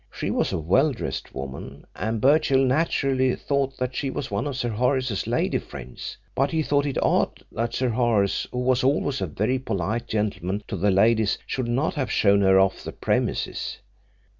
[0.11, 4.55] She was a well dressed woman, and Birchill naturally thought that she was one of
[4.57, 6.17] Sir Horace's lady friends.
[6.33, 10.63] But he thought it odd that Sir Horace, who was always a very polite gentleman
[10.69, 13.77] to the ladies, should not have shown her off the premises.